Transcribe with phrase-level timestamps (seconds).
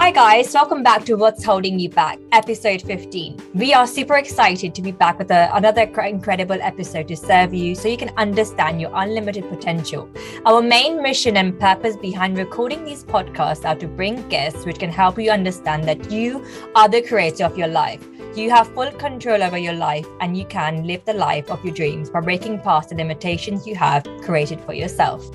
[0.00, 3.50] Hi, guys, welcome back to What's Holding You Back, episode 15.
[3.52, 7.74] We are super excited to be back with a, another incredible episode to serve you
[7.74, 10.08] so you can understand your unlimited potential.
[10.46, 14.90] Our main mission and purpose behind recording these podcasts are to bring guests which can
[14.90, 18.02] help you understand that you are the creator of your life.
[18.34, 21.74] You have full control over your life and you can live the life of your
[21.74, 25.30] dreams by breaking past the limitations you have created for yourself.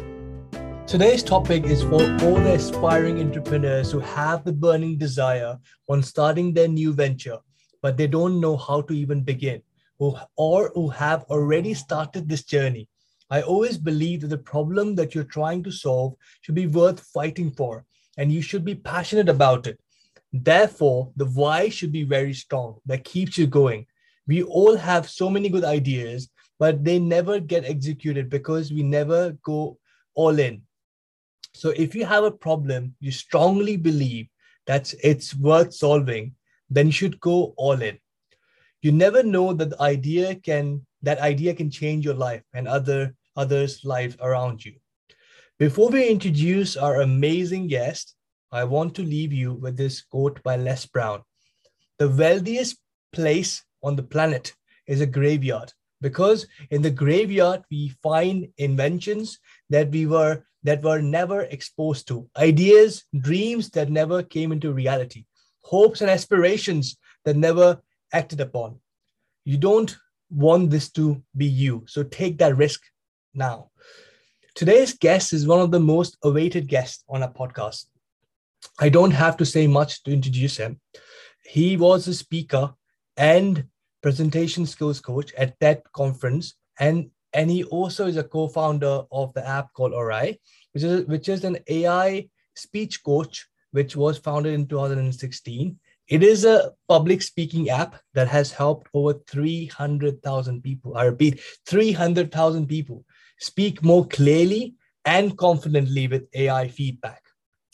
[0.88, 5.58] Today's topic is for all the aspiring entrepreneurs who have the burning desire
[5.90, 7.40] on starting their new venture,
[7.82, 9.64] but they don't know how to even begin,
[9.98, 12.88] who, or who have already started this journey.
[13.32, 17.50] I always believe that the problem that you're trying to solve should be worth fighting
[17.50, 17.84] for,
[18.20, 19.80] and you should be passionate about it.
[20.32, 23.88] Therefore, the why should be very strong that keeps you going.
[24.28, 26.30] We all have so many good ideas,
[26.60, 29.80] but they never get executed because we never go
[30.14, 30.62] all in
[31.56, 34.28] so if you have a problem, you strongly believe
[34.68, 36.36] that it's worth solving,
[36.70, 37.98] then you should go all in.
[38.82, 43.16] You never know that the idea can that idea can change your life and other
[43.38, 44.74] others' lives around you.
[45.58, 48.16] Before we introduce our amazing guest,
[48.52, 51.22] I want to leave you with this quote by Les Brown.
[52.00, 52.78] The wealthiest
[53.14, 54.54] place on the planet
[54.88, 55.72] is a graveyard
[56.02, 62.28] because in the graveyard we find inventions that we were that were never exposed to,
[62.38, 65.26] ideas, dreams that never came into reality,
[65.62, 67.80] hopes and aspirations that never
[68.12, 68.80] acted upon.
[69.46, 69.96] You don't
[70.32, 72.82] want this to be you, so take that risk
[73.36, 73.70] now.
[74.56, 77.86] Today's guest is one of the most awaited guests on our podcast.
[78.80, 80.80] I don't have to say much to introduce him.
[81.44, 82.74] He was a speaker
[83.18, 83.66] and
[84.02, 89.46] presentation skills coach at that conference and and he also is a co-founder of the
[89.46, 90.38] app called Orai,
[90.72, 95.78] which is which is an AI speech coach which was founded in 2016.
[96.08, 100.96] It is a public speaking app that has helped over 300,000 people.
[100.96, 103.04] I repeat, 300,000 people
[103.40, 107.22] speak more clearly and confidently with AI feedback.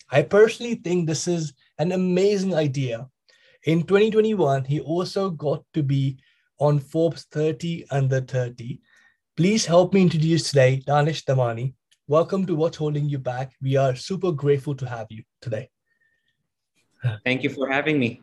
[0.09, 3.07] I personally think this is an amazing idea.
[3.65, 6.17] In 2021, he also got to be
[6.57, 8.79] on Forbes 30 under 30,
[9.37, 11.73] Please help me introduce today Danish Dhamani.
[12.05, 13.53] Welcome to What's Holding You Back.
[13.61, 15.69] We are super grateful to have you today.
[17.23, 18.21] Thank you for having me.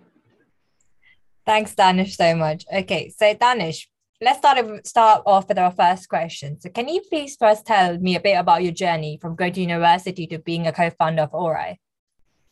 [1.46, 2.66] Thanks, Danish, so much.
[2.70, 3.88] Okay, so Danish,
[4.20, 6.60] let's start start off with our first question.
[6.60, 9.62] So, can you please first tell me a bit about your journey from going to
[9.62, 11.78] university to being a co-founder of Orai?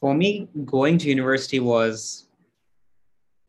[0.01, 2.31] For me, going to university was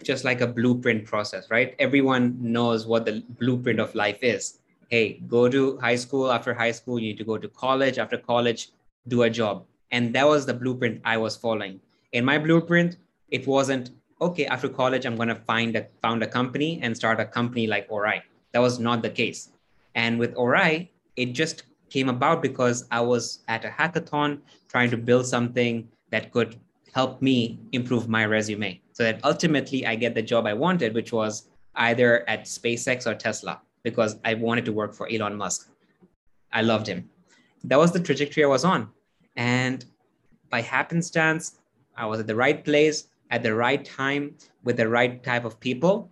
[0.04, 1.76] just like a blueprint process, right?
[1.80, 6.32] Everyone knows what the blueprint of life is hey, go to high school.
[6.32, 7.98] After high school, you need to go to college.
[7.98, 8.70] After college,
[9.08, 9.66] do a job.
[9.92, 11.80] And that was the blueprint I was following.
[12.12, 12.98] In my blueprint,
[13.30, 14.46] it wasn't okay.
[14.46, 17.90] After college, I'm going to find a found a company and start a company like
[17.90, 18.22] Orai.
[18.54, 19.50] That was not the case.
[19.96, 24.98] And with Orai, it just came about because I was at a hackathon trying to
[24.98, 26.60] build something that could
[26.94, 31.12] help me improve my resume so that ultimately I get the job I wanted, which
[31.12, 35.70] was either at SpaceX or Tesla because I wanted to work for Elon Musk.
[36.52, 37.10] I loved him.
[37.70, 38.90] That was the trajectory I was on.
[39.36, 39.86] And
[40.50, 41.44] by happenstance,
[41.96, 42.98] I was at the right place
[43.30, 44.24] at the right time
[44.64, 46.12] with the right type of people.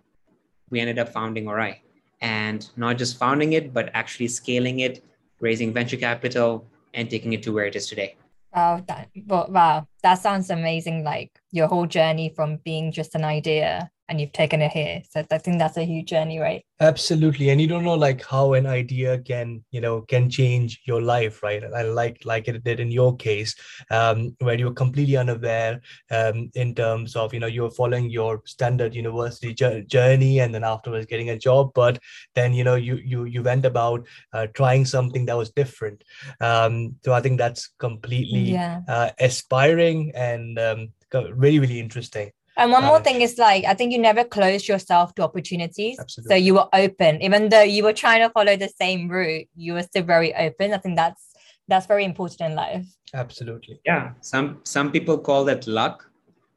[0.70, 1.74] We ended up founding Orai.
[2.22, 5.04] And not just founding it, but actually scaling it,
[5.40, 8.16] raising venture capital, and taking it to where it is today.
[8.54, 11.04] Wow, that, wow, that sounds amazing.
[11.04, 15.02] Like your whole journey from being just an idea and you've taken it here.
[15.10, 16.64] So I think that's a huge journey, right?
[16.80, 17.48] Absolutely.
[17.48, 21.42] And you don't know like how an idea can, you know, can change your life,
[21.42, 21.62] right?
[21.62, 23.56] And like like it did in your case,
[23.90, 25.80] um, where you were completely unaware
[26.10, 30.64] um, in terms of, you know, you were following your standard university journey and then
[30.64, 31.72] afterwards getting a job.
[31.74, 31.98] But
[32.34, 36.04] then, you know, you you you went about uh, trying something that was different.
[36.40, 38.82] Um, so I think that's completely yeah.
[38.86, 42.30] uh, aspiring and um, really, really interesting.
[42.56, 45.98] And one more thing is like I think you never closed yourself to opportunities.
[45.98, 46.30] Absolutely.
[46.30, 49.74] So you were open, even though you were trying to follow the same route, you
[49.74, 50.72] were still very open.
[50.72, 51.34] I think that's
[51.68, 52.86] that's very important in life.
[53.12, 53.80] Absolutely.
[53.84, 54.12] Yeah.
[54.20, 56.10] Some some people call that luck.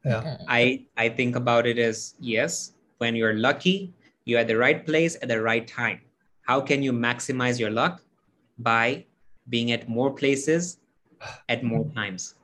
[0.04, 0.22] Yeah.
[0.22, 0.44] Mm-hmm.
[0.48, 3.92] I I think about it as yes, when you're lucky,
[4.24, 6.00] you're at the right place at the right time.
[6.42, 8.02] How can you maximize your luck?
[8.58, 9.06] By
[9.48, 10.78] being at more places
[11.48, 12.34] at more times.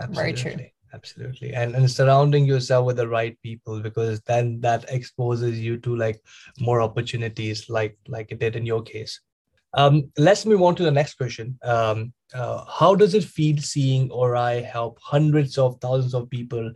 [0.00, 0.32] Absolutely.
[0.32, 5.60] Very true absolutely and and surrounding yourself with the right people because then that exposes
[5.60, 6.18] you to like
[6.60, 9.20] more opportunities like like it did in your case
[9.80, 9.96] Um,
[10.26, 11.48] let's move on to the next question.
[11.72, 11.98] Um,
[12.42, 16.72] uh, how does it feel seeing Orai help hundreds of thousands of people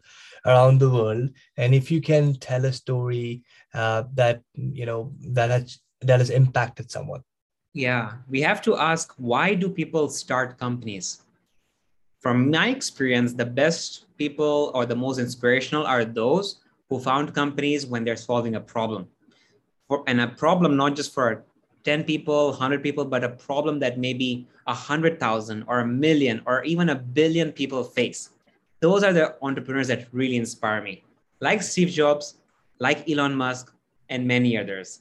[0.51, 1.31] around the world?
[1.57, 4.43] And if you can tell a story uh, that
[4.81, 5.01] you know
[5.39, 5.81] that has
[6.11, 7.25] that has impacted someone.
[7.73, 11.09] Yeah, we have to ask why do people start companies?
[12.21, 17.87] From my experience, the best people or the most inspirational are those who found companies
[17.87, 19.09] when they're solving a problem.
[19.89, 21.45] For, and a problem not just for
[21.85, 26.91] 10 people, 100 people, but a problem that maybe 100,000 or a million or even
[26.91, 28.31] a billion people face.
[28.81, 31.05] Those are the entrepreneurs that really inspire me,
[31.41, 32.37] like Steve Jobs,
[32.81, 33.73] like Elon Musk,
[34.11, 35.01] and many others.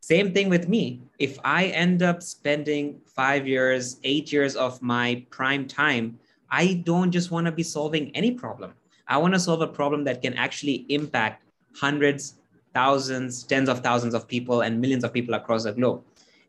[0.00, 1.02] Same thing with me.
[1.20, 6.18] If I end up spending five years, eight years of my prime time,
[6.50, 8.72] I don't just want to be solving any problem.
[9.06, 12.34] I want to solve a problem that can actually impact hundreds,
[12.74, 16.02] thousands, tens of thousands of people, and millions of people across the globe.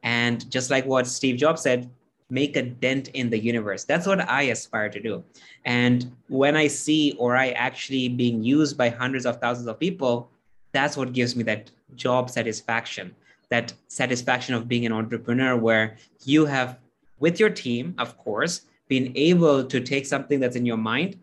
[0.03, 1.89] And just like what Steve Jobs said,
[2.29, 3.85] make a dent in the universe.
[3.85, 5.23] That's what I aspire to do.
[5.65, 10.29] And when I see Orai actually being used by hundreds of thousands of people,
[10.71, 13.15] that's what gives me that job satisfaction,
[13.49, 16.77] that satisfaction of being an entrepreneur where you have,
[17.19, 21.17] with your team, of course, been able to take something that's in your mind,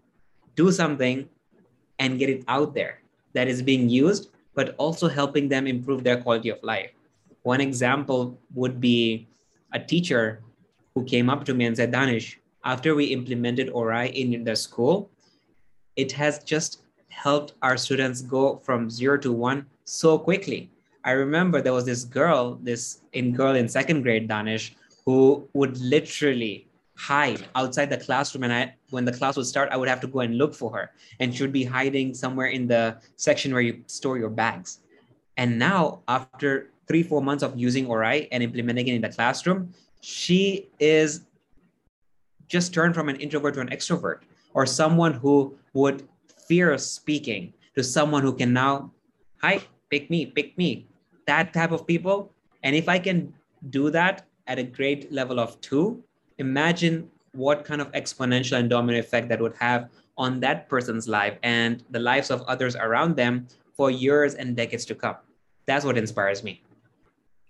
[0.54, 1.28] do something,
[1.98, 3.00] and get it out there
[3.34, 6.90] that is being used, but also helping them improve their quality of life.
[7.42, 9.28] One example would be
[9.72, 10.42] a teacher
[10.94, 15.10] who came up to me and said, Danish, after we implemented Orai in the school,
[15.96, 20.70] it has just helped our students go from zero to one so quickly.
[21.04, 24.74] I remember there was this girl, this in girl in second grade, Danish,
[25.04, 26.65] who would literally
[26.96, 28.44] hide outside the classroom.
[28.44, 30.72] And I, when the class would start, I would have to go and look for
[30.72, 30.90] her.
[31.20, 34.80] And she would be hiding somewhere in the section where you store your bags.
[35.36, 39.74] And now, after three, four months of using Orai and implementing it in the classroom,
[40.00, 41.26] she is
[42.48, 44.20] just turned from an introvert to an extrovert
[44.54, 46.08] or someone who would
[46.48, 48.90] fear speaking to someone who can now,
[49.42, 49.60] hi,
[49.90, 50.86] pick me, pick me,
[51.26, 52.32] that type of people.
[52.62, 53.34] And if I can
[53.68, 56.02] do that at a great level of two,
[56.38, 61.38] imagine what kind of exponential and domino effect that would have on that person's life
[61.42, 65.16] and the lives of others around them for years and decades to come.
[65.66, 66.62] That's what inspires me.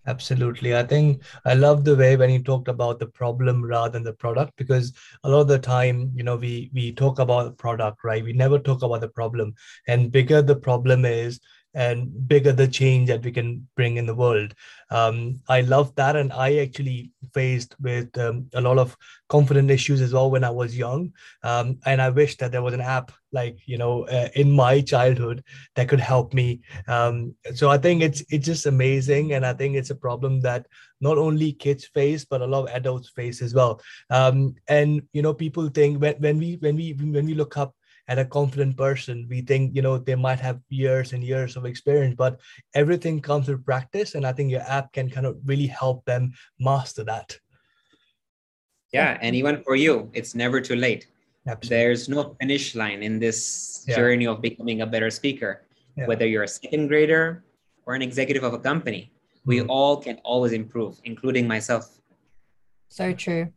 [0.08, 0.76] Absolutely.
[0.76, 4.12] I think I love the way when you talked about the problem rather than the
[4.12, 4.92] product because
[5.24, 8.22] a lot of the time, you know, we we talk about the product, right?
[8.22, 9.54] We never talk about the problem.
[9.88, 11.40] And bigger the problem is,
[11.76, 14.54] and bigger the change that we can bring in the world.
[14.90, 18.96] Um, I love that, and I actually faced with um, a lot of
[19.28, 21.12] confident issues as well when I was young,
[21.42, 24.80] um, and I wish that there was an app like you know uh, in my
[24.80, 25.44] childhood
[25.74, 26.60] that could help me.
[26.88, 30.66] Um, so I think it's it's just amazing, and I think it's a problem that
[31.02, 33.82] not only kids face but a lot of adults face as well.
[34.08, 37.74] Um, and you know, people think when when we when we when we look up
[38.08, 41.64] at a confident person we think you know they might have years and years of
[41.64, 42.40] experience but
[42.74, 46.32] everything comes with practice and i think your app can kind of really help them
[46.58, 47.36] master that
[48.92, 51.08] yeah and even for you it's never too late
[51.46, 51.76] Absolutely.
[51.76, 53.96] there's no finish line in this yeah.
[53.96, 55.62] journey of becoming a better speaker
[55.96, 56.06] yeah.
[56.06, 57.44] whether you're a second grader
[57.86, 59.10] or an executive of a company
[59.44, 59.70] we mm-hmm.
[59.70, 61.98] all can always improve including myself
[62.88, 63.52] so true.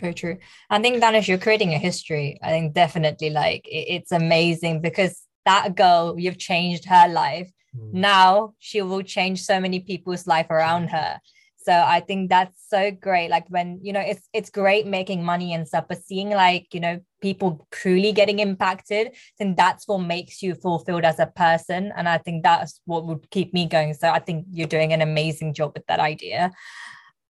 [0.00, 0.38] Very true.
[0.68, 2.38] I think Danish, you're creating a history.
[2.42, 7.50] I think definitely like it, it's amazing because that girl, you've changed her life.
[7.76, 7.92] Mm.
[7.94, 11.20] Now she will change so many people's life around her.
[11.64, 13.30] So I think that's so great.
[13.30, 16.80] Like when, you know, it's it's great making money and stuff, but seeing like, you
[16.80, 21.92] know, people truly getting impacted, then that's what makes you fulfilled as a person.
[21.96, 23.94] And I think that's what would keep me going.
[23.94, 26.50] So I think you're doing an amazing job with that idea.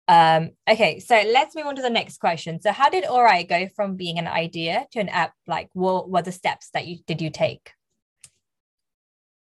[0.09, 2.59] Um, okay, so let's move on to the next question.
[2.59, 5.33] So, how did Orai go from being an idea to an app?
[5.45, 7.73] Like, what were the steps that you did you take?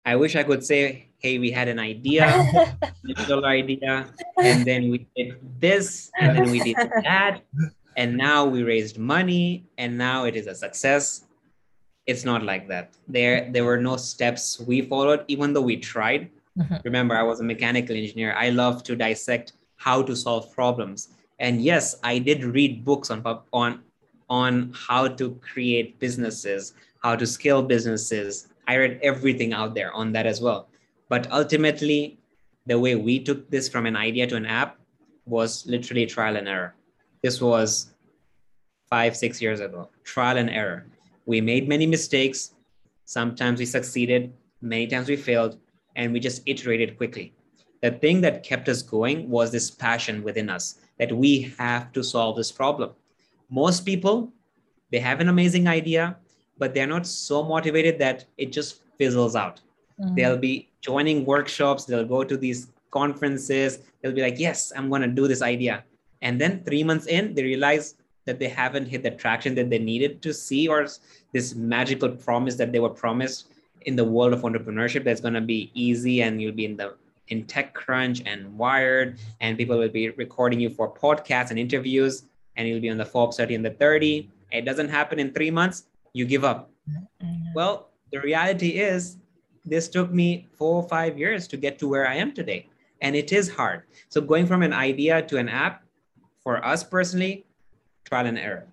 [0.07, 4.07] I wish I could say, "Hey, we had an idea, digital idea,
[4.39, 7.43] and then we did this, and then we did that,
[7.97, 11.27] and now we raised money, and now it is a success."
[12.07, 12.95] It's not like that.
[13.07, 16.31] There, there were no steps we followed, even though we tried.
[16.59, 16.77] Mm-hmm.
[16.85, 18.35] Remember, I was a mechanical engineer.
[18.35, 19.53] I love to dissect
[19.83, 21.09] how to solve problems.
[21.41, 23.21] And yes, I did read books on
[23.53, 23.83] on
[24.31, 28.49] on how to create businesses, how to scale businesses.
[28.69, 30.69] I read everything out there on that as well.
[31.09, 32.19] But ultimately,
[32.67, 34.79] the way we took this from an idea to an app
[35.27, 36.75] was literally trial and error.
[37.23, 37.93] This was
[38.89, 39.91] five, six years ago.
[40.05, 40.87] Trial and error.
[41.27, 42.55] We made many mistakes.
[43.05, 45.59] Sometimes we succeeded, many times we failed,
[45.97, 47.35] and we just iterated quickly
[47.83, 52.03] the thing that kept us going was this passion within us that we have to
[52.03, 52.91] solve this problem.
[53.51, 54.33] Most people,
[54.91, 56.17] they have an amazing idea,
[56.59, 59.61] but they're not so motivated that it just fizzles out.
[60.01, 60.15] Mm-hmm.
[60.15, 65.03] They'll be joining workshops, they'll go to these conferences, they'll be like, yes, I'm going
[65.03, 65.85] to do this idea.
[66.23, 67.97] And then three months in, they realize
[68.27, 70.87] that they haven't hit the traction that they needed to see or
[71.33, 73.49] this magical promise that they were promised
[73.87, 76.95] in the world of entrepreneurship that's going to be easy and you'll be in the
[77.29, 82.25] in TechCrunch and Wired, and people will be recording you for podcasts and interviews,
[82.57, 84.31] and you'll be on the Forbes 30 and the 30.
[84.51, 86.71] It doesn't happen in three months, you give up.
[86.89, 87.53] Mm-hmm.
[87.55, 89.17] Well, the reality is,
[89.65, 92.69] this took me four or five years to get to where I am today.
[93.01, 93.85] And it is hard.
[94.09, 95.83] So, going from an idea to an app,
[96.43, 97.47] for us personally,
[98.05, 98.67] trial and error.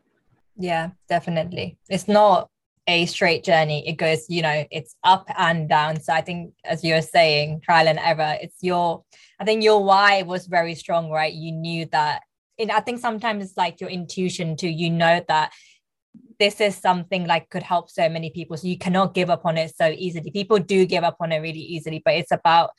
[0.58, 1.77] Yeah, definitely.
[1.88, 2.50] It's not
[2.89, 3.88] a straight journey.
[3.88, 6.01] It goes, you know, it's up and down.
[6.01, 8.36] So I think, as you're saying, trial and error.
[8.41, 9.03] It's your,
[9.39, 11.31] I think your why was very strong, right?
[11.31, 12.24] You knew that.
[12.58, 14.67] And I think sometimes it's like your intuition too.
[14.67, 15.53] You know that
[16.39, 18.58] this is something like could help so many people.
[18.58, 20.31] So you cannot give up on it so easily.
[20.31, 22.72] People do give up on it really easily, but it's about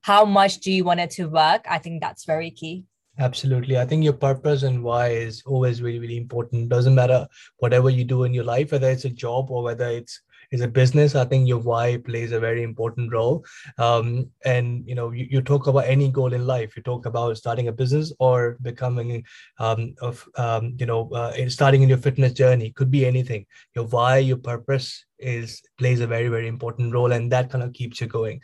[0.00, 1.66] how much do you want it to work?
[1.68, 2.84] I think that's very key.
[3.18, 3.76] Absolutely.
[3.76, 6.68] I think your purpose and why is always really, really important.
[6.68, 7.26] Doesn't matter
[7.58, 10.20] whatever you do in your life, whether it's a job or whether it's
[10.50, 11.14] is a business.
[11.14, 13.44] I think your why plays a very important role.
[13.76, 16.76] Um, and you know, you, you talk about any goal in life.
[16.76, 19.24] You talk about starting a business or becoming
[19.58, 22.70] um, of um, you know uh, starting in your fitness journey.
[22.70, 23.46] Could be anything.
[23.74, 27.72] Your why, your purpose is plays a very very important role, and that kind of
[27.72, 28.40] keeps you going.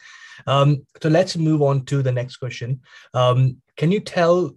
[0.47, 2.81] Um, so let's move on to the next question.
[3.15, 4.55] Um, can you tell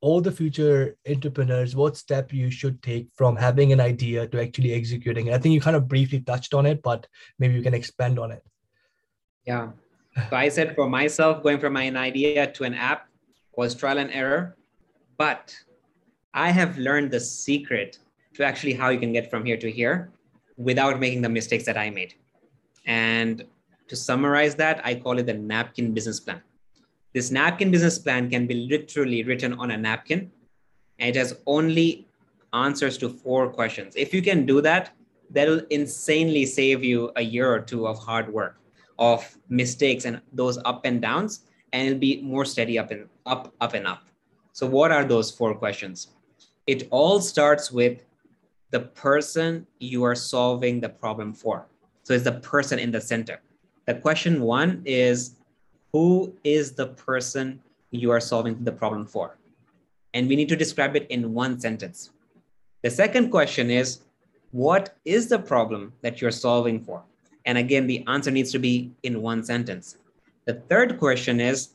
[0.00, 4.72] all the future entrepreneurs what step you should take from having an idea to actually
[4.72, 7.06] executing i think you kind of briefly touched on it but
[7.38, 8.42] maybe you can expand on it.
[9.44, 9.70] Yeah.
[10.30, 13.08] So i said for myself going from an idea to an app
[13.56, 14.56] was trial and error
[15.16, 15.56] but
[16.34, 17.98] i have learned the secret
[18.34, 20.10] to actually how you can get from here to here
[20.56, 22.14] without making the mistakes that i made.
[22.86, 23.44] And
[23.88, 26.42] to summarize that i call it the napkin business plan
[27.18, 30.30] this napkin business plan can be literally written on a napkin.
[31.00, 32.06] And it has only
[32.52, 33.94] answers to four questions.
[33.96, 34.92] If you can do that,
[35.28, 38.60] that'll insanely save you a year or two of hard work,
[39.00, 41.40] of mistakes and those up and downs,
[41.72, 44.04] and it'll be more steady up and up, up and up.
[44.52, 46.08] So, what are those four questions?
[46.68, 48.04] It all starts with
[48.70, 51.66] the person you are solving the problem for.
[52.04, 53.40] So, it's the person in the center.
[53.86, 55.37] The question one is
[55.92, 59.36] who is the person you are solving the problem for?
[60.14, 62.10] And we need to describe it in one sentence.
[62.82, 64.00] The second question is,
[64.52, 67.02] what is the problem that you're solving for?
[67.44, 69.96] And again, the answer needs to be in one sentence.
[70.44, 71.70] The third question is,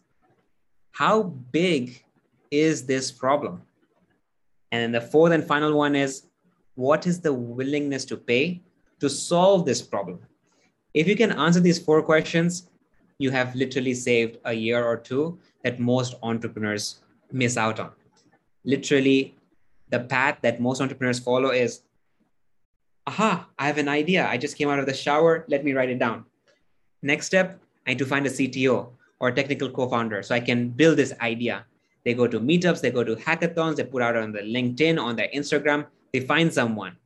[0.92, 2.04] how big
[2.52, 3.62] is this problem?
[4.72, 6.24] And the fourth and final one is,
[6.76, 8.62] what is the willingness to pay
[9.00, 10.20] to solve this problem?
[10.94, 12.70] If you can answer these four questions,
[13.24, 17.00] you have literally saved a year or two that most entrepreneurs
[17.32, 17.92] miss out on.
[18.66, 19.36] Literally,
[19.90, 21.82] the path that most entrepreneurs follow is
[23.08, 24.28] aha, I have an idea.
[24.28, 25.46] I just came out of the shower.
[25.48, 26.26] Let me write it down.
[27.02, 28.90] Next step, I need to find a CTO
[29.20, 31.66] or a technical co founder so I can build this idea.
[32.06, 35.16] They go to meetups, they go to hackathons, they put out on the LinkedIn, on
[35.16, 36.98] their Instagram, they find someone.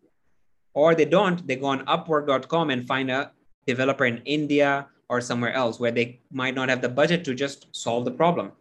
[0.73, 3.31] Or they don't, they go on upwork.com and find a
[3.67, 7.67] developer in India or somewhere else where they might not have the budget to just
[7.71, 8.51] solve the problem.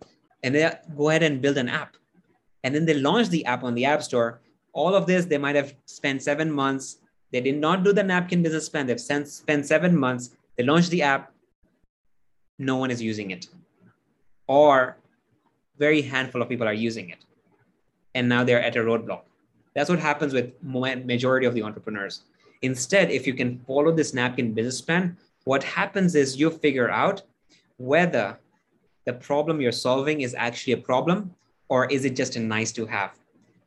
[0.43, 1.97] And they go ahead and build an app.
[2.62, 4.41] And then they launch the app on the App Store.
[4.73, 6.99] All of this, they might have spent seven months.
[7.33, 8.87] They did not do the napkin business plan.
[8.87, 10.37] They've spent seven months.
[10.57, 11.33] They launched the app.
[12.59, 13.49] No one is using it.
[14.47, 14.99] Or
[15.79, 17.25] very handful of people are using it.
[18.15, 19.23] And now they're at a roadblock.
[19.75, 22.23] That's what happens with majority of the entrepreneurs.
[22.62, 27.23] Instead, if you can follow this napkin business plan, what happens is you figure out
[27.79, 28.37] whether
[29.05, 31.33] the problem you're solving is actually a problem
[31.69, 33.12] or is it just a nice to have?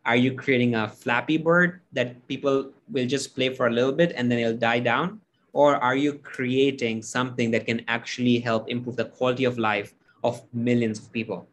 [0.05, 4.11] Are you creating a flappy bird that people will just play for a little bit
[4.17, 5.21] and then it'll die down?
[5.53, 9.93] Or are you creating something that can actually help improve the quality of life
[10.25, 11.47] of millions of people?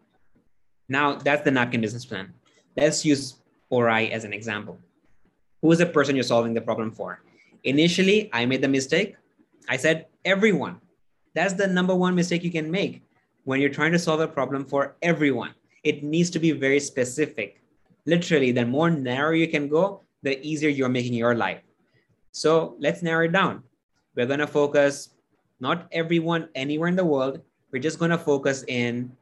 [0.89, 2.35] Now that's the napkin business plan.
[2.77, 3.37] Let's use
[3.71, 4.81] Orai as an example.
[5.63, 7.23] Who is the person you're solving the problem for?
[7.63, 9.15] Initially i made the mistake
[9.69, 10.81] I said everyone.
[11.35, 13.03] That's the number one mistake you can make
[13.45, 15.55] when you're trying to solve a problem for everyone.
[15.85, 17.63] It needs to be very specific.
[18.07, 21.61] Literally, the more narrow you can go, the easier you're making your life.
[22.33, 23.63] So let's narrow it down.
[24.15, 25.11] We're going to focus
[25.61, 27.41] not everyone anywhere in the world.
[27.73, 29.13] We're just going to focus in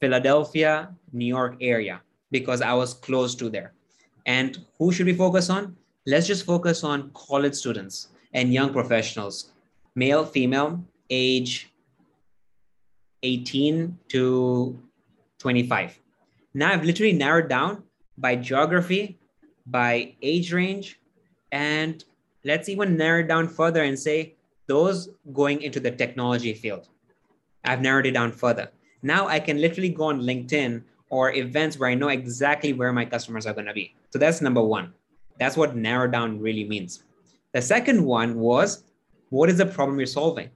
[0.00, 3.72] Philadelphia, New York area because I was close to there.
[4.26, 5.76] And who should we focus on?
[6.06, 9.52] Let's just focus on college students and young professionals,
[9.94, 11.70] male, female, age
[13.22, 14.78] 18 to
[15.38, 15.98] 25.
[16.52, 17.84] Now I've literally narrowed down
[18.18, 19.18] by geography,
[19.66, 21.00] by age range,
[21.52, 22.04] and
[22.44, 24.34] let's even narrow it down further and say
[24.66, 26.88] those going into the technology field.
[27.64, 28.70] I've narrowed it down further.
[29.02, 33.04] Now I can literally go on LinkedIn or events where I know exactly where my
[33.04, 33.94] customers are going to be.
[34.10, 34.92] So that's number one.
[35.38, 37.04] That's what narrow down really means.
[37.54, 38.82] The second one was
[39.30, 40.50] what is the problem you're solving?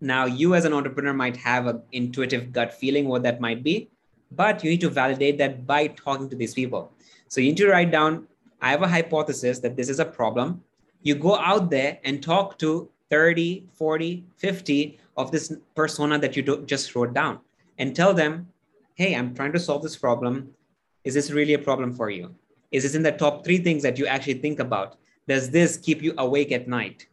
[0.00, 3.90] Now, you as an entrepreneur might have an intuitive gut feeling what that might be,
[4.30, 6.92] but you need to validate that by talking to these people.
[7.26, 8.28] So you need to write down
[8.60, 10.62] I have a hypothesis that this is a problem.
[11.02, 16.64] You go out there and talk to 30, 40, 50 of this persona that you
[16.64, 17.40] just wrote down
[17.78, 18.46] and tell them,
[18.94, 20.54] hey, I'm trying to solve this problem.
[21.02, 22.32] Is this really a problem for you?
[22.70, 24.96] Is this in the top three things that you actually think about?
[25.28, 27.06] Does this keep you awake at night?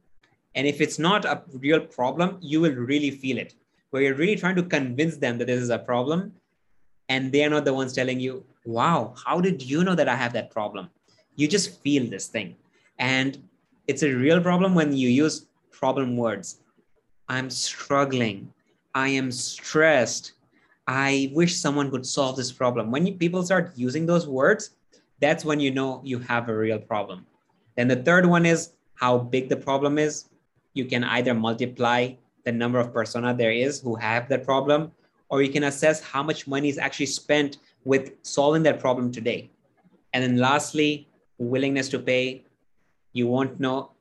[0.55, 3.53] And if it's not a real problem, you will really feel it.
[3.91, 6.33] Where you're really trying to convince them that this is a problem,
[7.07, 10.33] and they're not the ones telling you, wow, how did you know that I have
[10.33, 10.89] that problem?
[11.35, 12.55] You just feel this thing.
[12.97, 13.41] And
[13.87, 16.61] it's a real problem when you use problem words.
[17.27, 18.53] I'm struggling.
[18.93, 20.33] I am stressed.
[20.87, 22.91] I wish someone could solve this problem.
[22.91, 24.71] When you, people start using those words,
[25.19, 27.25] that's when you know you have a real problem.
[27.79, 30.27] Then the third one is how big the problem is.
[30.73, 32.11] You can either multiply
[32.43, 34.91] the number of persona there is who have that problem,
[35.29, 39.49] or you can assess how much money is actually spent with solving that problem today.
[40.11, 41.07] And then lastly,
[41.37, 42.43] willingness to pay.
[43.13, 43.91] You won't know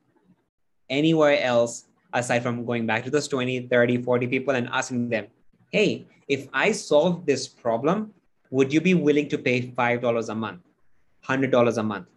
[0.90, 5.28] anywhere else aside from going back to those 20, 30, 40 people and asking them,
[5.70, 8.12] hey, if I solve this problem,
[8.50, 10.62] would you be willing to pay $5 a month,
[11.24, 12.08] $100 a month?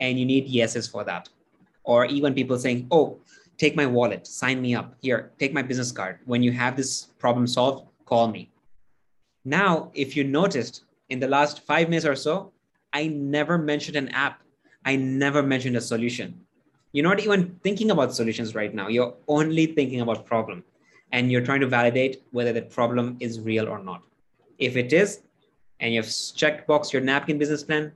[0.00, 1.28] And you need yeses for that.
[1.84, 3.18] Or even people saying, oh,
[3.58, 4.94] take my wallet, sign me up.
[5.00, 6.18] Here, take my business card.
[6.24, 8.50] When you have this problem solved, call me.
[9.44, 12.52] Now, if you noticed in the last five minutes or so,
[12.92, 14.40] I never mentioned an app.
[14.84, 16.40] I never mentioned a solution.
[16.92, 18.88] You're not even thinking about solutions right now.
[18.88, 20.64] You're only thinking about problem
[21.12, 24.02] and you're trying to validate whether the problem is real or not.
[24.58, 25.20] If it is,
[25.80, 27.92] and you've checked box your napkin business plan,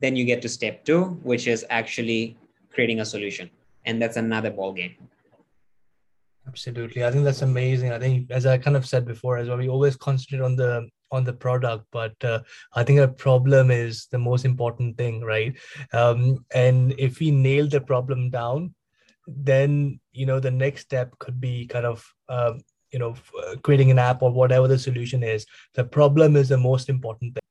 [0.00, 2.36] then you get to step two, which is actually
[2.72, 3.50] creating a solution.
[3.86, 4.94] And that's another ball game.
[6.46, 7.04] Absolutely.
[7.04, 7.92] I think that's amazing.
[7.92, 10.88] I think as I kind of said before as well, we always concentrate on the
[11.10, 12.40] on the product but uh,
[12.74, 15.56] i think a problem is the most important thing right
[15.92, 18.74] um, and if we nail the problem down
[19.26, 22.54] then you know the next step could be kind of uh,
[22.92, 23.14] you know
[23.62, 27.47] creating an app or whatever the solution is the problem is the most important thing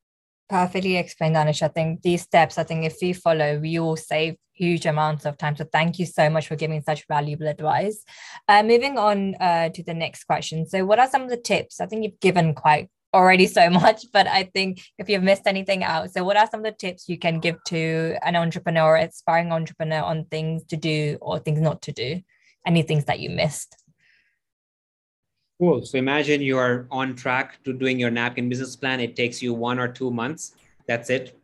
[0.49, 4.35] perfectly explained anish i think these steps i think if we follow we all save
[4.57, 5.55] huge amounts of time.
[5.55, 8.03] So thank you so much for giving such valuable advice.
[8.47, 10.67] Uh, moving on uh, to the next question.
[10.67, 11.79] So what are some of the tips?
[11.79, 15.83] I think you've given quite already so much, but I think if you've missed anything
[15.83, 19.51] out, so what are some of the tips you can give to an entrepreneur, aspiring
[19.51, 22.21] entrepreneur on things to do or things not to do?
[22.65, 23.75] Any things that you missed?
[25.59, 25.85] Cool.
[25.85, 28.99] So imagine you are on track to doing your napkin business plan.
[28.99, 30.55] It takes you one or two months.
[30.87, 31.39] That's it.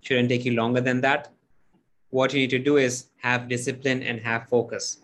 [0.00, 1.28] Shouldn't take you longer than that.
[2.08, 4.98] What you need to do is have discipline and have focus.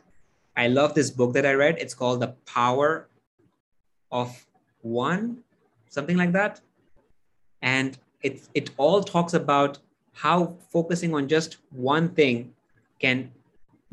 [0.57, 1.77] I love this book that I read.
[1.79, 3.09] It's called The Power
[4.11, 4.47] of
[4.81, 5.45] One
[5.97, 6.61] something like that.
[7.62, 9.79] And it, it all talks about
[10.12, 12.53] how focusing on just one thing
[12.99, 13.31] can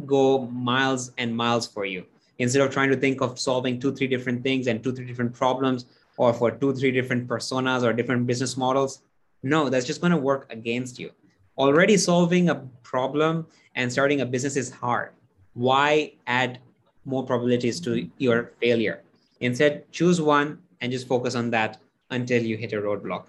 [0.05, 2.05] go miles and miles for you.
[2.43, 5.33] Instead of trying to think of solving two, three different things and two, three different
[5.33, 5.85] problems,
[6.17, 9.01] or for two, three different personas or different business models,
[9.43, 11.09] no, that's just going to work against you.
[11.57, 15.13] Already solving a problem and starting a business is hard.
[15.53, 16.59] Why add
[17.05, 19.03] more probabilities to your failure?
[19.39, 21.79] Instead, choose one and just focus on that
[22.09, 23.23] until you hit a roadblock.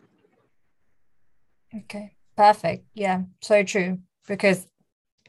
[1.73, 2.87] Okay, perfect.
[2.95, 4.01] Yeah, so true.
[4.27, 4.67] Because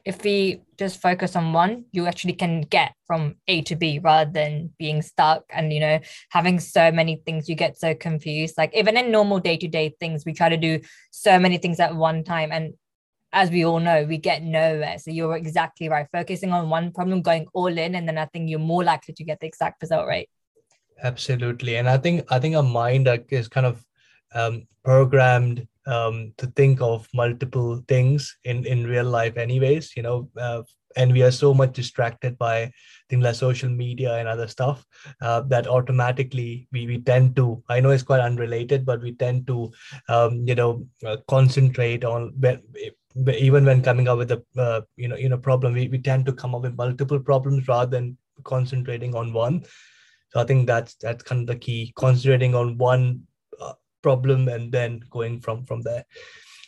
[0.05, 4.31] if we just focus on one, you actually can get from A to B rather
[4.31, 8.55] than being stuck and, you know, having so many things, you get so confused.
[8.55, 10.79] Like, even in normal day to day things, we try to do
[11.11, 12.51] so many things at one time.
[12.51, 12.75] And
[13.33, 14.99] as we all know, we get nowhere.
[14.99, 16.07] So you're exactly right.
[16.11, 19.23] Focusing on one problem, going all in, and then I think you're more likely to
[19.23, 20.29] get the exact result right
[21.03, 23.83] absolutely and i think i think our mind is kind of
[24.33, 30.29] um, programmed um, to think of multiple things in in real life anyways you know
[30.37, 30.61] uh,
[30.97, 32.71] and we are so much distracted by
[33.09, 34.85] things like social media and other stuff
[35.21, 39.45] uh, that automatically we, we tend to i know it's quite unrelated but we tend
[39.47, 39.71] to
[40.09, 42.33] um, you know uh, concentrate on
[43.37, 46.25] even when coming up with a uh, you know you know problem we, we tend
[46.25, 49.63] to come up with multiple problems rather than concentrating on one.
[50.31, 53.23] So i think that's that's kind of the key concentrating on one
[54.07, 56.03] problem and then going from from there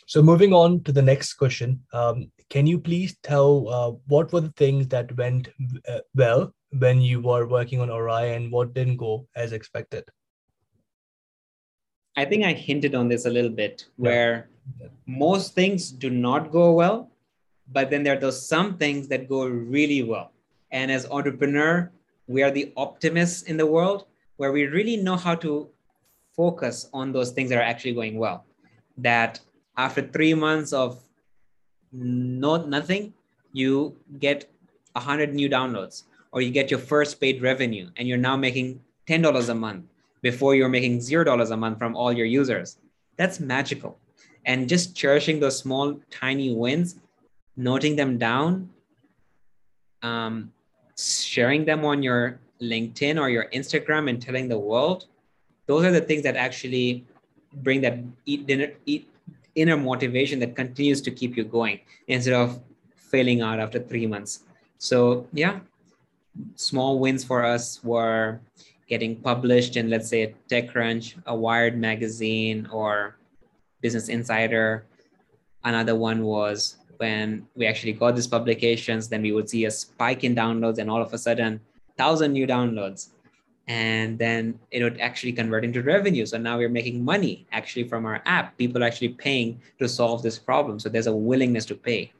[0.06, 4.40] so moving on to the next question um, can you please tell uh, what were
[4.40, 5.48] the things that went
[5.88, 10.04] uh, well when you were working on Orai and what didn't go as expected?
[12.16, 14.48] I think I hinted on this a little bit, where
[14.80, 14.88] yeah.
[15.06, 17.10] most things do not go well,
[17.72, 20.32] but then there are those some things that go really well.
[20.72, 21.90] And as entrepreneur,
[22.26, 25.68] we are the optimists in the world, where we really know how to
[26.38, 28.38] focus on those things that are actually going well.
[28.96, 29.40] That
[29.76, 31.02] after three months of
[31.92, 33.12] not nothing,
[33.52, 34.48] you get
[34.94, 38.80] a hundred new downloads, or you get your first paid revenue, and you're now making
[39.06, 39.84] ten dollars a month
[40.22, 42.78] before you're making zero dollars a month from all your users.
[43.16, 43.98] That's magical,
[44.44, 46.96] and just cherishing those small, tiny wins,
[47.56, 48.70] noting them down,
[50.02, 50.52] um,
[50.96, 55.06] sharing them on your LinkedIn or your Instagram, and telling the world.
[55.68, 57.04] Those are the things that actually
[57.62, 59.08] bring that eat dinner, eat
[59.54, 62.60] inner motivation that continues to keep you going instead of
[62.96, 64.44] failing out after three months.
[64.78, 65.60] So yeah,
[66.56, 68.40] small wins for us were
[68.88, 73.16] getting published in let's say TechCrunch, a Wired magazine, or
[73.82, 74.86] Business Insider.
[75.64, 80.24] Another one was when we actually got these publications, then we would see a spike
[80.24, 81.60] in downloads, and all of a sudden,
[81.98, 83.10] thousand new downloads
[83.68, 86.24] and then it would actually convert into revenue.
[86.24, 88.56] So now we're making money actually from our app.
[88.56, 90.78] People are actually paying to solve this problem.
[90.80, 92.10] So there's a willingness to pay.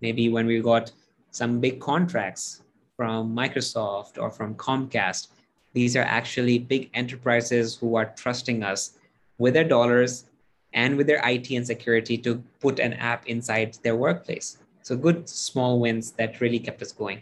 [0.00, 0.90] Maybe when we got
[1.30, 2.62] some big contracts
[2.96, 5.28] from Microsoft or from Comcast,
[5.74, 8.98] these are actually big enterprises who are trusting us
[9.38, 10.24] with their dollars
[10.72, 14.56] and with their IT and security to put an app inside their workplace.
[14.82, 17.20] So good small wins that really kept us going.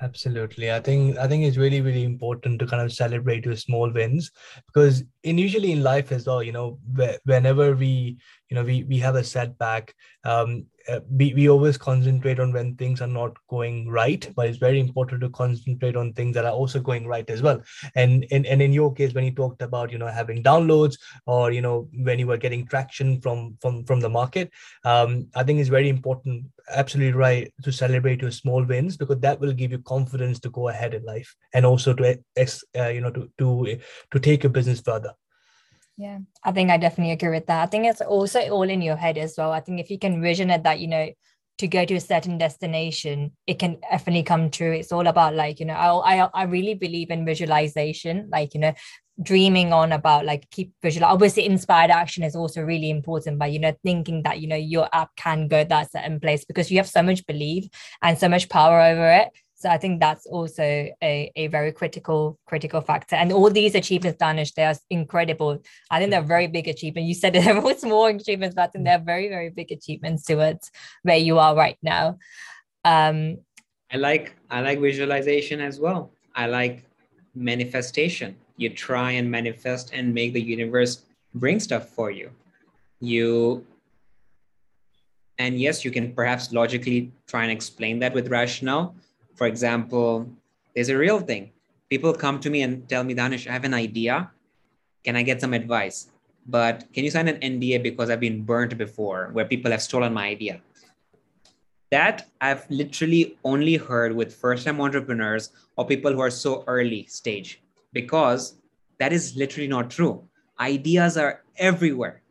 [0.00, 0.70] Absolutely.
[0.70, 4.30] I think I think it's really, really important to kind of celebrate your small wins
[4.66, 6.78] because in usually in life as well, you know,
[7.24, 8.16] whenever we,
[8.48, 9.92] you know, we we have a setback,
[10.24, 14.58] um, uh, we, we always concentrate on when things are not going right but it's
[14.58, 17.60] very important to concentrate on things that are also going right as well.
[17.94, 20.96] And and, and in your case when you talked about you know having downloads
[21.26, 24.50] or you know when you were getting traction from from from the market
[24.84, 29.40] um, i think it's very important absolutely right to celebrate your small wins because that
[29.40, 33.10] will give you confidence to go ahead in life and also to uh, you know
[33.10, 33.78] to to
[34.10, 35.12] to take your business further
[35.98, 37.60] yeah, I think I definitely agree with that.
[37.60, 39.50] I think it's also all in your head as well.
[39.50, 41.08] I think if you can vision it that, you know,
[41.58, 44.70] to go to a certain destination, it can definitely come true.
[44.70, 48.60] It's all about like, you know, I, I, I really believe in visualization, like, you
[48.60, 48.74] know,
[49.20, 53.58] dreaming on about like keep visual obviously inspired action is also really important but you
[53.58, 56.88] know thinking that you know your app can go that certain place because you have
[56.88, 57.64] so much belief
[58.00, 59.28] and so much power over it
[59.58, 63.16] so I think that's also a, a very critical critical factor.
[63.16, 65.60] And all these achievements, Danish, they are incredible.
[65.90, 67.08] I think they're very big achievements.
[67.08, 70.70] You said they're all small achievements, but I think they're very very big achievements towards
[71.02, 72.18] where you are right now.
[72.84, 73.38] Um,
[73.92, 76.12] I like I like visualization as well.
[76.36, 76.84] I like
[77.34, 78.36] manifestation.
[78.58, 81.02] You try and manifest and make the universe
[81.34, 82.30] bring stuff for you.
[83.00, 83.66] You
[85.40, 88.94] and yes, you can perhaps logically try and explain that with rationale
[89.38, 90.28] for example,
[90.74, 91.52] there's a real thing.
[91.88, 94.30] People come to me and tell me, Danish, I have an idea.
[95.04, 96.08] Can I get some advice?
[96.46, 100.12] But can you sign an NDA because I've been burnt before where people have stolen
[100.12, 100.60] my idea?
[101.90, 107.06] That I've literally only heard with first time entrepreneurs or people who are so early
[107.06, 108.56] stage because
[108.98, 110.26] that is literally not true.
[110.60, 112.22] Ideas are everywhere,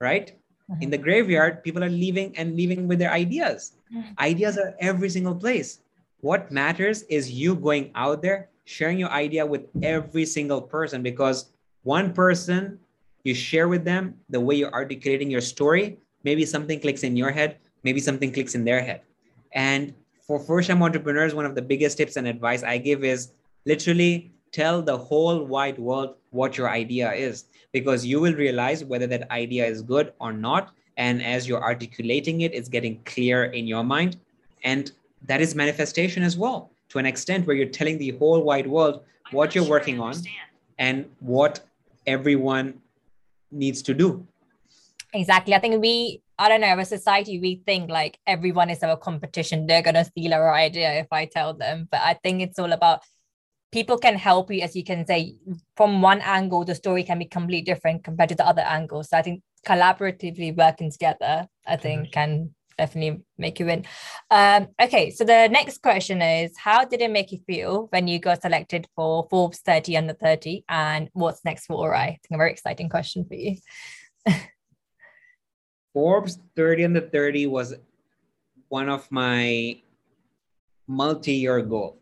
[0.00, 0.32] right?
[0.70, 0.82] Mm-hmm.
[0.82, 3.72] In the graveyard, people are leaving and leaving with their ideas.
[3.94, 4.12] Mm-hmm.
[4.18, 5.80] Ideas are every single place.
[6.20, 11.50] What matters is you going out there, sharing your idea with every single person because
[11.84, 12.78] one person
[13.22, 17.30] you share with them the way you're articulating your story, maybe something clicks in your
[17.30, 19.02] head, maybe something clicks in their head.
[19.52, 19.94] And
[20.26, 23.32] for first time entrepreneurs, one of the biggest tips and advice I give is
[23.64, 29.06] literally tell the whole wide world what your idea is because you will realize whether
[29.06, 30.74] that idea is good or not.
[30.96, 34.16] And as you're articulating it, it's getting clear in your mind.
[34.64, 34.90] And
[35.26, 39.02] that is manifestation as well to an extent where you're telling the whole wide world
[39.32, 40.14] what you're sure working on
[40.78, 41.60] and what
[42.06, 42.80] everyone
[43.50, 44.26] needs to do
[45.12, 48.82] exactly i think we I don't know, as a society, we think like everyone is
[48.84, 49.66] our competition.
[49.66, 51.88] They're gonna steal our idea if I tell them.
[51.90, 53.02] But I think it's all about
[53.72, 55.34] people can help you, as you can say,
[55.76, 59.02] from one angle, the story can be completely different compared to the other angle.
[59.02, 63.84] So I think collaboratively working together, I think can definitely make you win.
[64.30, 68.18] Um, okay, so the next question is How did it make you feel when you
[68.18, 70.64] got selected for Forbes 30 under 30?
[70.68, 71.94] And what's next for Orai?
[71.94, 73.56] I think a very exciting question for you.
[75.92, 77.74] Forbes 30 under 30 was
[78.68, 79.80] one of my
[80.86, 81.98] multi-year goal.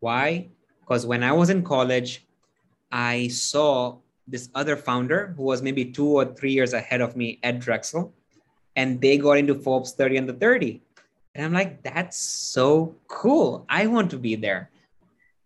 [0.00, 0.48] Why?
[0.80, 2.26] Because when I was in college,
[2.90, 7.38] I saw this other founder who was maybe two or three years ahead of me
[7.42, 8.12] at Drexel,
[8.76, 10.80] and they got into Forbes 30 under 30.
[11.34, 13.64] And I'm like, that's so cool.
[13.68, 14.70] I want to be there.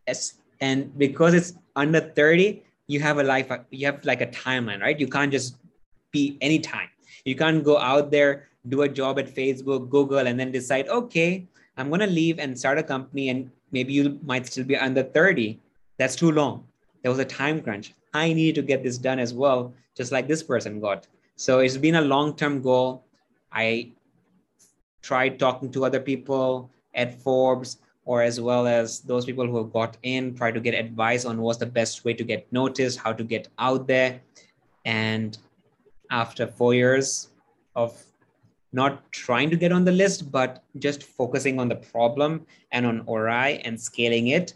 [0.07, 0.35] Yes.
[0.61, 4.99] And because it's under 30, you have a life, you have like a timeline, right?
[4.99, 5.57] You can't just
[6.13, 6.89] be anytime.
[7.25, 11.47] You can't go out there, do a job at Facebook, Google, and then decide, okay,
[11.77, 15.03] I'm going to leave and start a company, and maybe you might still be under
[15.03, 15.59] 30.
[15.99, 16.65] That's too long.
[17.03, 17.95] There was a time crunch.
[18.15, 21.07] I need to get this done as well, just like this person got.
[21.37, 23.05] So it's been a long term goal.
[23.53, 23.93] I
[25.03, 29.73] tried talking to other people at Forbes or as well as those people who have
[29.73, 33.13] got in, try to get advice on what's the best way to get noticed, how
[33.13, 34.21] to get out there.
[34.85, 35.37] And
[36.11, 37.29] after four years
[37.75, 38.01] of
[38.73, 43.05] not trying to get on the list, but just focusing on the problem and on
[43.07, 44.55] Orai and scaling it,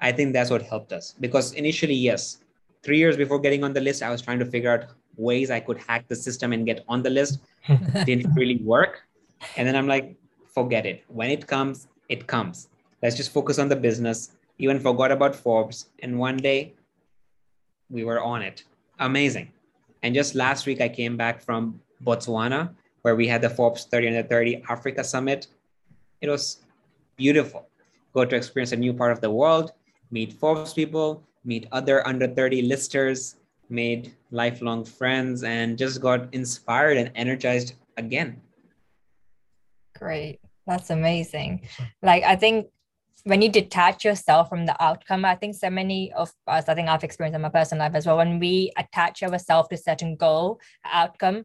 [0.00, 1.14] I think that's what helped us.
[1.20, 2.38] Because initially, yes,
[2.82, 4.86] three years before getting on the list, I was trying to figure out
[5.16, 7.40] ways I could hack the system and get on the list.
[8.04, 9.02] Didn't really work.
[9.56, 10.16] And then I'm like,
[10.54, 11.04] forget it.
[11.08, 12.68] When it comes, it comes.
[13.02, 14.32] Let's just focus on the business.
[14.58, 15.90] Even forgot about Forbes.
[16.00, 16.74] And one day
[17.90, 18.64] we were on it.
[18.98, 19.52] Amazing.
[20.02, 22.70] And just last week, I came back from Botswana,
[23.02, 25.48] where we had the Forbes 30 under 30 Africa Summit.
[26.20, 26.64] It was
[27.16, 27.68] beautiful.
[28.14, 29.72] Go to experience a new part of the world,
[30.10, 33.36] meet Forbes people, meet other under 30 listers,
[33.68, 38.40] made lifelong friends, and just got inspired and energized again.
[39.98, 40.40] Great.
[40.66, 41.68] That's amazing.
[42.02, 42.66] Like, I think
[43.24, 46.88] when you detach yourself from the outcome, I think so many of us, I think
[46.88, 50.60] I've experienced in my personal life as well, when we attach ourselves to certain goal,
[50.84, 51.44] outcome,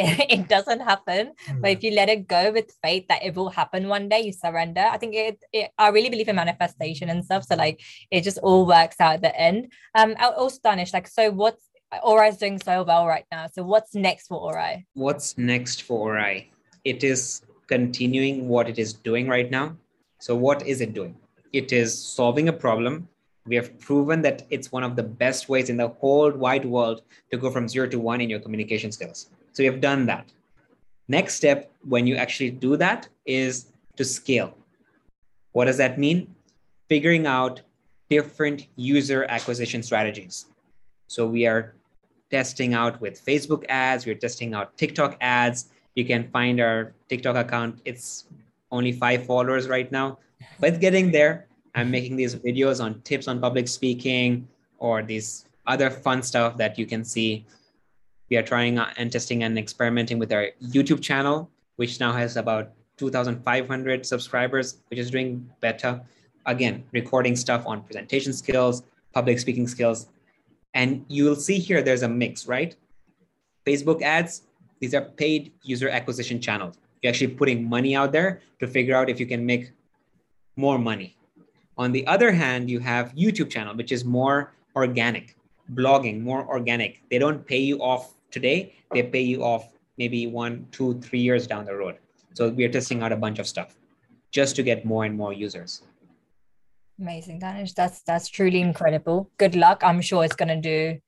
[0.30, 1.32] it, doesn't happen.
[1.46, 1.60] Mm-hmm.
[1.60, 4.32] But if you let it go with faith that it will happen one day, you
[4.32, 4.80] surrender.
[4.80, 7.44] I think it, it I really believe in manifestation and stuff.
[7.44, 9.72] So like it just all works out at the end.
[9.94, 11.64] Um, I also Danish, like, so what's
[12.04, 13.48] Orai is doing so well right now.
[13.52, 14.84] So what's next for Orai?
[14.94, 16.46] What's next for Orai?
[16.84, 19.76] It is continuing what it is doing right now
[20.20, 21.16] so, what is it doing?
[21.54, 23.08] It is solving a problem.
[23.46, 27.00] We have proven that it's one of the best ways in the whole wide world
[27.30, 29.30] to go from zero to one in your communication skills.
[29.52, 30.32] So, we have done that.
[31.08, 34.56] Next step, when you actually do that, is to scale.
[35.52, 36.34] What does that mean?
[36.88, 37.62] Figuring out
[38.08, 40.46] different user acquisition strategies.
[41.08, 41.74] So, we are
[42.30, 45.70] testing out with Facebook ads, we're testing out TikTok ads.
[45.96, 47.80] You can find our TikTok account.
[47.84, 48.26] It's
[48.70, 50.18] only five followers right now,
[50.60, 51.46] but getting there.
[51.74, 56.78] I'm making these videos on tips on public speaking or these other fun stuff that
[56.78, 57.46] you can see.
[58.30, 62.70] We are trying and testing and experimenting with our YouTube channel, which now has about
[62.98, 66.00] 2,500 subscribers, which is doing better.
[66.46, 70.08] Again, recording stuff on presentation skills, public speaking skills.
[70.74, 72.76] And you'll see here there's a mix, right?
[73.66, 74.42] Facebook ads,
[74.78, 79.08] these are paid user acquisition channels you're actually putting money out there to figure out
[79.08, 79.72] if you can make
[80.56, 81.16] more money.
[81.78, 85.36] On the other hand, you have YouTube channel, which is more organic,
[85.72, 87.00] blogging, more organic.
[87.10, 88.74] They don't pay you off today.
[88.92, 91.98] They pay you off maybe one, two, three years down the road.
[92.34, 93.76] So we are testing out a bunch of stuff
[94.30, 95.82] just to get more and more users.
[97.00, 97.72] Amazing, Danish.
[97.72, 99.30] That's that's truly incredible.
[99.38, 99.82] Good luck.
[99.82, 100.98] I'm sure it's gonna do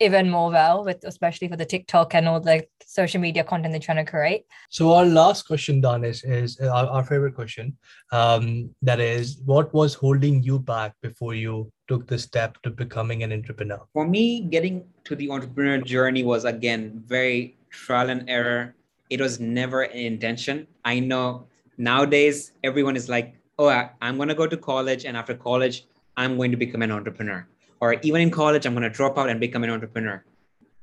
[0.00, 3.80] even more well with especially for the TikTok and all the social media content they're
[3.80, 4.44] trying to create.
[4.70, 7.76] So our last question, Danish, is uh, our, our favorite question.
[8.12, 13.22] Um, that is, what was holding you back before you took the step to becoming
[13.22, 13.80] an entrepreneur?
[13.92, 18.74] For me, getting to the entrepreneur journey was again very trial and error.
[19.10, 20.66] It was never an intention.
[20.84, 21.46] I know
[21.78, 25.86] nowadays everyone is like, oh, I, I'm going to go to college, and after college,
[26.16, 27.46] I'm going to become an entrepreneur
[27.84, 30.24] or even in college, I'm going to drop out and become an entrepreneur.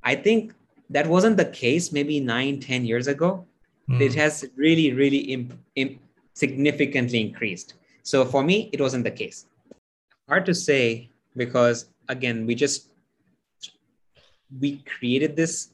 [0.04, 0.54] I think
[0.92, 3.30] that wasn't the case maybe nine, ten years ago.
[3.90, 4.02] Mm.
[4.02, 6.00] It has really, really imp- imp-
[6.36, 7.74] significantly increased.
[8.04, 9.48] So for me, it wasn't the case.
[10.30, 12.94] Hard to say because, again, we just
[14.60, 15.70] we created this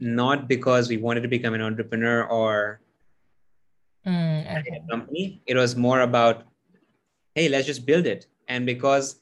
[0.00, 2.80] not because we wanted to become an entrepreneur or
[4.06, 4.82] Mm, okay.
[4.84, 5.42] a company.
[5.46, 6.44] It was more about,
[7.34, 8.26] hey, let's just build it.
[8.46, 9.16] And because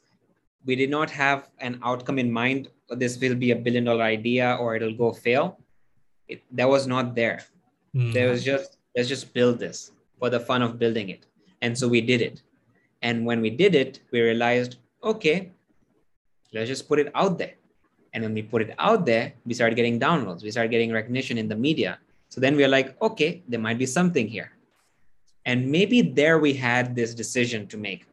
[0.65, 4.57] we did not have an outcome in mind, this will be a billion dollar idea
[4.61, 5.59] or it'll go fail.
[6.29, 7.43] It, that was not there.
[7.95, 8.13] Mm.
[8.13, 11.27] There was just let's just build this for the fun of building it.
[11.61, 12.43] And so we did it.
[13.03, 15.53] And when we did it, we realized, okay,
[16.53, 17.55] let's just put it out there.
[18.13, 20.43] And when we put it out there, we started getting downloads.
[20.43, 21.99] We started getting recognition in the media.
[22.29, 24.53] So then we are like, okay, there might be something here.
[25.45, 28.07] And maybe there we had this decision to make.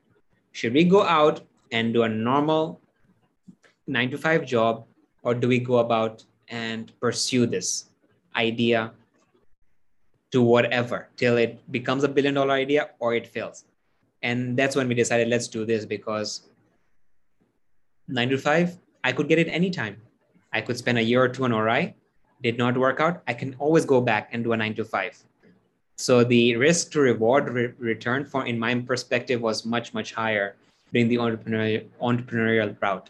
[0.52, 2.82] Should we go out and do a normal
[3.88, 4.86] nine to five job,
[5.24, 7.86] or do we go about and pursue this
[8.36, 8.92] idea
[10.32, 13.66] to whatever till it becomes a billion dollar idea or it fails?
[14.24, 16.50] And that's when we decided let's do this because
[18.08, 19.98] nine to five, I could get it anytime.
[20.54, 21.94] I could spend a year or two on Orai,
[22.44, 23.24] did not work out.
[23.28, 25.18] I can always go back and do a nine to five.
[25.98, 30.56] So the risk to reward re- return for, in my perspective, was much, much higher
[30.93, 33.10] doing the entrepreneurial, entrepreneurial route.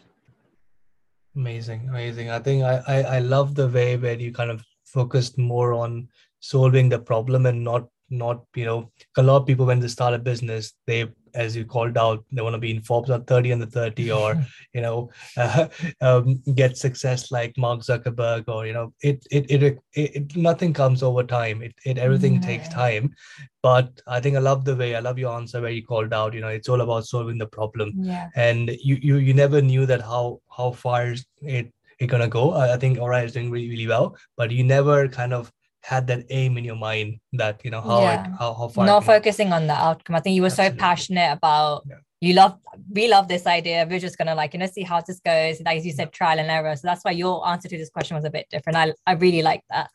[1.34, 2.30] Amazing, amazing.
[2.30, 6.08] I think I, I I love the way where you kind of focused more on
[6.40, 10.12] solving the problem and not not you know a lot of people when they start
[10.12, 13.52] a business they as you called out they want to be in forbes on 30
[13.52, 15.66] and the 30 or you know uh,
[16.00, 20.72] um, get success like mark zuckerberg or you know it it it, it, it nothing
[20.72, 21.62] comes over time.
[21.62, 23.14] It, it everything takes time.
[23.62, 26.34] But i think i love the way i love your answer where you called out
[26.34, 27.92] you know it's all about solving the problem.
[27.94, 28.28] Yeah.
[28.34, 32.52] and you you you never knew that how how far is it it gonna go.
[32.52, 36.06] I, I think Orai is doing really really well but you never kind of had
[36.06, 38.24] that aim in your mind that you know how Yeah.
[38.26, 40.16] it how, how far it Not can- focusing on the outcome.
[40.16, 41.96] I think you were so passionate about Yeah.
[42.20, 42.56] you love
[42.98, 43.86] we love this idea.
[43.90, 45.60] We're just gonna like, you know, see how this goes.
[45.66, 46.74] Like as you said, trial and error.
[46.76, 48.76] So that's why your answer to this question was a bit different.
[48.76, 49.90] I, I really like that.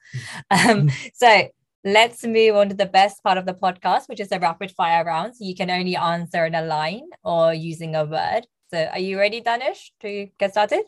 [0.52, 1.48] Um, so
[1.86, 5.06] let's move on to the best part of the podcast, which is the rapid fire
[5.06, 5.36] round.
[5.38, 8.46] So you can only answer in a line or using a word.
[8.72, 10.84] So are you ready, Danish, to get started?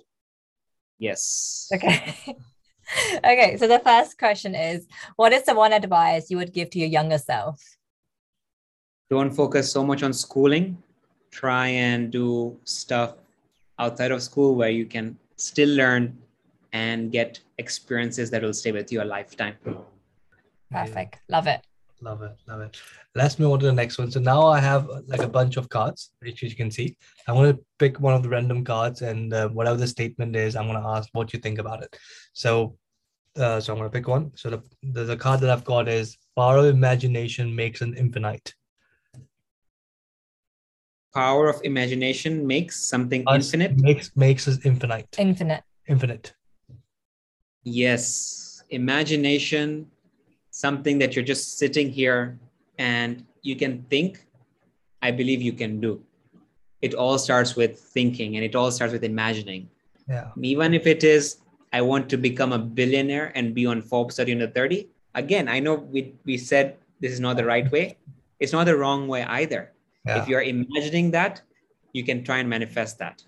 [0.97, 1.69] Yes.
[1.73, 2.15] Okay.
[3.17, 3.58] okay.
[3.58, 6.88] So the first question is what is the one advice you would give to your
[6.88, 7.62] younger self?
[9.10, 10.78] Don't focus so much on schooling.
[11.32, 13.15] Try and do stuff
[13.78, 16.17] outside of school where you can still learn
[16.73, 19.56] and get experiences that will stay with you a lifetime.
[20.71, 21.19] Perfect.
[21.30, 21.62] Love it.
[22.01, 22.77] Love it, love it.
[23.13, 24.09] Let's move on to the next one.
[24.09, 26.95] So now I have like a bunch of cards, which you can see.
[27.27, 30.55] I'm going to pick one of the random cards, and uh, whatever the statement is,
[30.55, 31.97] I'm going to ask what you think about it.
[32.31, 32.77] So,
[33.38, 34.31] uh, so I'm going to pick one.
[34.35, 38.53] So the, the the card that I've got is power of imagination makes an infinite.
[41.13, 43.81] Power of imagination makes something Us infinite.
[43.81, 45.07] makes makes us infinite.
[45.17, 45.63] Infinite.
[45.88, 46.33] Infinite.
[47.63, 49.88] Yes, imagination,
[50.60, 52.38] something that you're just sitting here
[52.78, 54.26] and you can think,
[55.02, 56.04] I believe you can do.
[56.82, 59.69] It all starts with thinking and it all starts with imagining.
[60.10, 60.28] Yeah.
[60.41, 61.38] Even if it is,
[61.72, 64.89] I want to become a billionaire and be on Forbes 30 under 30.
[65.15, 67.98] Again, I know we, we said this is not the right way.
[68.41, 69.72] It's not the wrong way either.
[70.06, 70.22] Yeah.
[70.22, 71.41] If you're imagining that,
[71.93, 73.24] you can try and manifest that.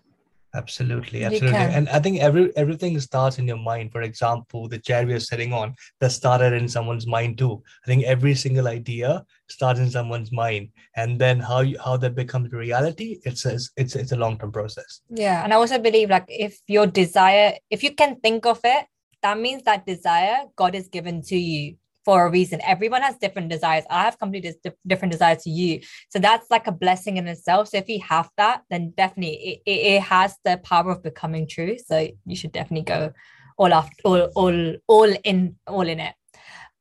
[0.53, 1.57] Absolutely, absolutely.
[1.57, 3.91] And I think every everything starts in your mind.
[3.91, 7.63] For example, the chair we are sitting on that started in someone's mind too.
[7.85, 12.15] I think every single idea starts in someone's mind, and then how you, how that
[12.15, 15.01] becomes reality, it's a, it's it's a long term process.
[15.09, 15.41] Yeah.
[15.43, 18.87] And I also believe like if your desire, if you can think of it,
[19.21, 22.59] that means that desire God is given to you for a reason.
[22.65, 23.83] Everyone has different desires.
[23.89, 24.53] I have completely
[24.87, 25.81] different desires to you.
[26.09, 27.69] So that's like a blessing in itself.
[27.69, 31.77] So if you have that, then definitely it, it, has the power of becoming true.
[31.77, 33.13] So you should definitely go
[33.57, 36.15] all off, all, all, all in, all in it.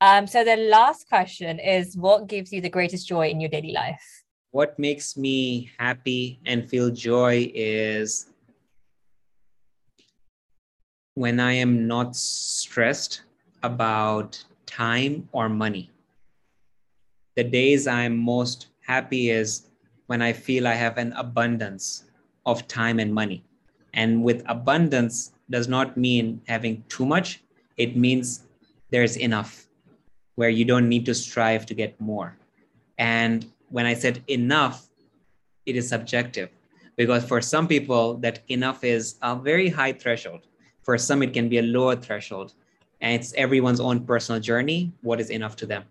[0.01, 3.73] Um, so the last question is what gives you the greatest joy in your daily
[3.73, 4.03] life?
[4.53, 8.27] what makes me happy and feel joy is
[11.15, 13.23] when I am not stressed
[13.63, 15.91] about time or money.
[17.35, 19.67] The days I'm most happy is
[20.07, 22.05] when I feel I have an abundance
[22.47, 23.43] of time and money.
[23.95, 27.43] And with abundance does not mean having too much,
[27.77, 28.47] it means
[28.91, 29.66] there's enough
[30.37, 32.37] where you don't need to strive to get more.
[32.99, 34.89] And when I said enough,
[35.66, 36.51] it is subjective
[36.97, 40.43] because for some people, that enough is a very high threshold.
[40.83, 42.55] For some, it can be a lower threshold.
[43.01, 44.92] And it's everyone's own personal journey.
[45.03, 45.84] What is enough to them?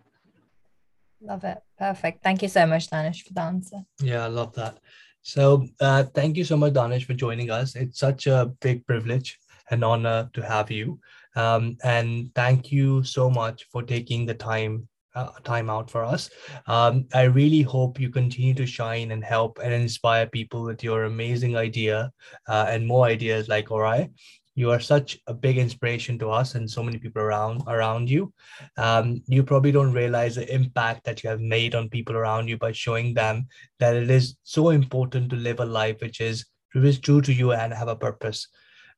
[1.22, 1.57] Love it.
[1.78, 2.24] Perfect.
[2.24, 3.86] Thank you so much, Danish, for the answer.
[4.01, 4.80] Yeah, I love that.
[5.22, 7.76] So uh, thank you so much, Danish, for joining us.
[7.76, 9.38] It's such a big privilege
[9.70, 10.99] and honor to have you.
[11.36, 16.30] Um, and thank you so much for taking the time uh, time out for us.
[16.68, 21.05] Um, I really hope you continue to shine and help and inspire people with your
[21.05, 22.12] amazing idea
[22.47, 24.12] uh, and more ideas like Orai.
[24.56, 28.34] You are such a big inspiration to us and so many people around around you.
[28.78, 32.58] Um, you probably don't realize the impact that you have made on people around you
[32.58, 33.47] by showing them
[33.80, 37.34] that it is so important to live a life which is, which is true to
[37.34, 38.47] you and have a purpose.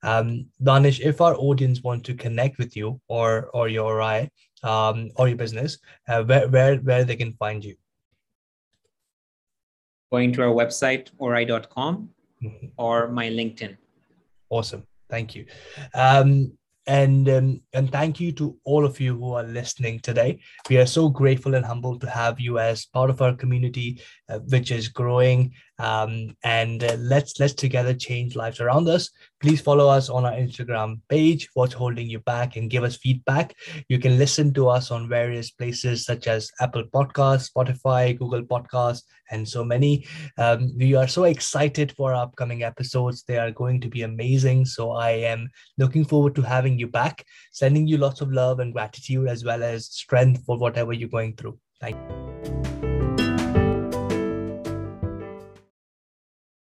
[0.03, 4.29] Um, Danish, if our audience want to connect with you or or your Orai
[4.63, 5.77] um, or your business,
[6.07, 7.75] uh, where where where they can find you?
[10.11, 12.09] Going to our website orai.com
[12.43, 12.67] mm-hmm.
[12.77, 13.77] or my LinkedIn.
[14.49, 15.45] Awesome, thank you.
[15.93, 16.53] Um,
[16.87, 20.87] and um, and thank you to all of you who are listening today we are
[20.87, 24.87] so grateful and humbled to have you as part of our community uh, which is
[24.87, 29.09] growing um, and uh, let's let's together change lives around us.
[29.41, 33.55] Please follow us on our instagram page what's holding you back and give us feedback.
[33.89, 39.03] You can listen to us on various places such as apple Podcasts, spotify google podcasts
[39.31, 40.05] and so many.
[40.37, 43.23] Um, we are so excited for our upcoming episodes.
[43.23, 44.65] They are going to be amazing.
[44.65, 48.73] So i am looking forward to having you back sending you lots of love and
[48.73, 51.57] gratitude as well as strength for whatever you're going through.
[51.79, 52.90] Thank you